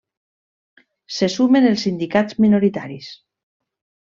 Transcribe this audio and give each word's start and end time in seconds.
Se 1.17 1.29
sumen 1.35 1.67
els 1.73 1.85
sindicats 1.89 2.39
minoritaris. 2.47 3.15